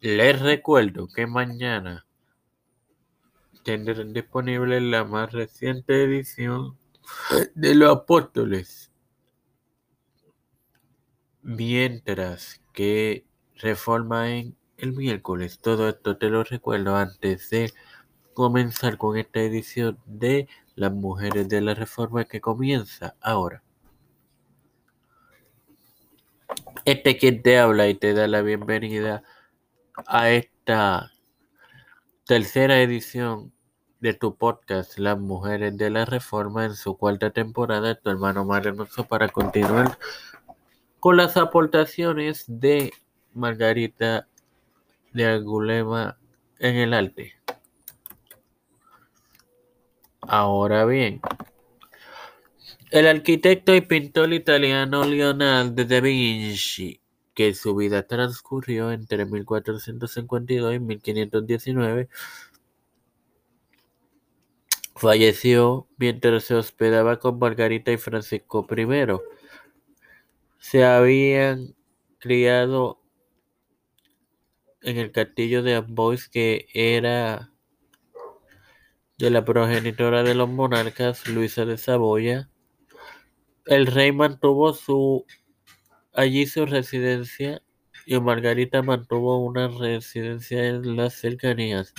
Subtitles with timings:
[0.00, 2.06] Les recuerdo que mañana
[3.64, 6.78] tendrán disponible la más reciente edición
[7.54, 8.92] de Los Apóstoles.
[11.42, 13.24] Mientras que
[13.56, 15.58] Reforma en el miércoles.
[15.58, 17.72] Todo esto te lo recuerdo antes de
[18.34, 23.64] comenzar con esta edición de Las Mujeres de la Reforma que comienza ahora.
[26.84, 29.24] Este quien te habla y te da la bienvenida
[30.06, 31.12] a esta
[32.24, 33.52] tercera edición
[34.00, 38.86] de tu podcast Las Mujeres de la Reforma en su cuarta temporada, tu hermano Mario
[39.08, 39.98] para continuar
[41.00, 42.92] con las aportaciones de
[43.34, 44.28] Margarita
[45.12, 46.18] de Angulema
[46.58, 47.34] en el arte.
[50.20, 51.20] Ahora bien,
[52.90, 57.00] el arquitecto y pintor italiano Leonardo da Vinci
[57.38, 62.08] que su vida transcurrió entre 1452 y 1519.
[64.96, 69.20] Falleció mientras se hospedaba con Margarita y Francisco I.
[70.58, 71.76] Se habían
[72.18, 73.00] criado
[74.82, 77.52] en el castillo de Amboise, que era
[79.16, 82.50] de la progenitora de los monarcas, Luisa de Saboya.
[83.64, 85.24] El rey mantuvo su
[86.12, 87.62] allí su residencia
[88.06, 91.92] y Margarita mantuvo una residencia en las cercanías.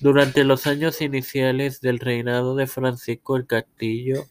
[0.00, 4.24] Durante los años iniciales del reinado de Francisco el Castillo,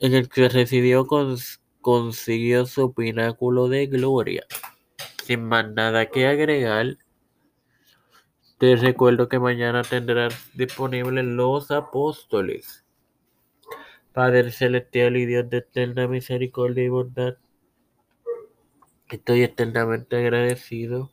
[0.00, 1.06] en el que residió,
[1.80, 4.46] consiguió su pináculo de gloria.
[5.24, 6.98] Sin más nada que agregar,
[8.58, 12.84] te recuerdo que mañana tendrás disponibles los apóstoles.
[14.12, 17.36] Padre celestial y Dios de eterna misericordia y bondad
[19.10, 21.10] Estoy eternamente agradecido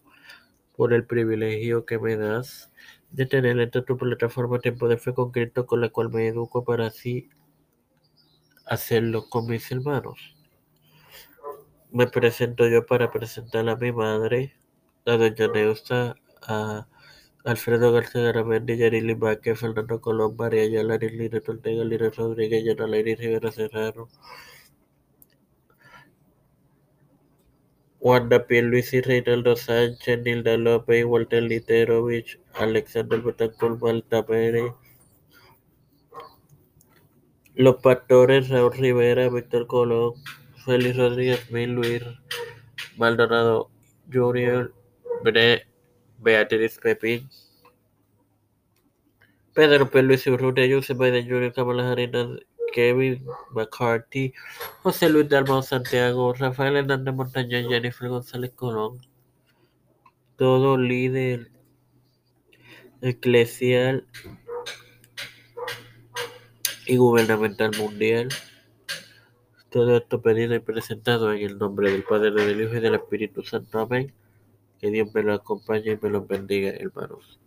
[0.75, 2.69] por el privilegio que me das
[3.11, 6.87] de tener esta tu plataforma Tiempo de Fe concreto con la cual me educo para
[6.87, 7.29] así
[8.65, 10.35] hacerlo con mis hermanos.
[11.89, 14.53] Me presento yo para presentar a mi madre,
[15.05, 16.87] a doña Neusta, a
[17.45, 23.51] Alfredo García Garamendi, Yarili Baque, Fernando Colón, María Ayala, Lina Ortega, Lina Rodríguez, Yana Rivera
[23.53, 24.09] Serrano,
[28.05, 34.71] Wanda Pierluisi, Reinaldo Sánchez, Nilda López, Walter Literovich, Alexander Betancourt, Malta Pérez,
[37.55, 40.13] Los Pastores, Raúl Rivera, Víctor Colón,
[40.63, 42.03] Félix Rodríguez Mil, Luis
[42.95, 43.71] Maldonado
[46.19, 47.27] Beatriz Pepín,
[49.55, 51.95] Pedro Pierluisi Urrutia, Joseph Biden Jr., Kamala
[52.75, 54.33] Kevin McCarthy,
[54.83, 58.99] José Luis Dalmau Santiago, Rafael Hernández Montaña, Jennifer González Colón,
[60.35, 61.51] todo líder
[63.01, 64.05] eclesial
[66.85, 68.27] y gubernamental mundial.
[69.69, 73.41] Todo esto pedido y presentado en el nombre del Padre, del Hijo y del Espíritu
[73.43, 73.79] Santo.
[73.79, 74.13] Amén.
[74.81, 77.39] Que Dios me lo acompañe y me lo bendiga, hermanos.